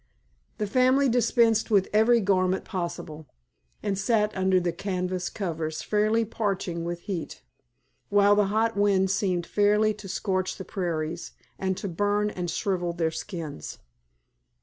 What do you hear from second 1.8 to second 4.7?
every garment possible, and sat under